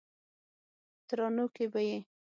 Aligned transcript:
ترانو 1.07 1.45
کې 1.55 1.65
به 1.71 1.81
یې 1.87 1.97